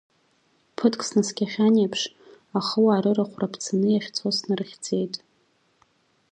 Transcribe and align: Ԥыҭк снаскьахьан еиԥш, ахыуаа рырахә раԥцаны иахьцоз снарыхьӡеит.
Ԥыҭк 0.75 1.01
снаскьахьан 1.07 1.75
еиԥш, 1.81 2.01
ахыуаа 2.57 3.03
рырахә 3.03 3.37
раԥцаны 3.41 3.87
иахьцоз 3.91 4.35
снарыхьӡеит. 4.39 5.13